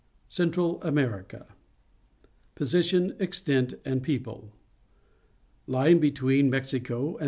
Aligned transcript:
CENTRAL 0.29 0.81
AMERICA 0.81 1.45
Position, 2.55 3.15
Extent, 3.19 3.75
and 3.85 4.01
People.— 4.01 4.51
Lying 5.77 5.99
be 5.99 6.09
tween 6.09 6.49
Mexico 6.49 7.17
and 7.17 7.19